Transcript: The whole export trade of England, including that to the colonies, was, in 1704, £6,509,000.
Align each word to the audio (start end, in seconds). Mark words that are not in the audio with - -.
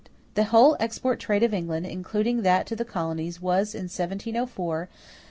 The 0.33 0.45
whole 0.45 0.75
export 0.79 1.19
trade 1.19 1.43
of 1.43 1.53
England, 1.53 1.85
including 1.85 2.41
that 2.41 2.65
to 2.65 2.75
the 2.75 2.83
colonies, 2.83 3.39
was, 3.39 3.75
in 3.75 3.83
1704, 3.83 4.89
£6,509,000. 4.91 5.09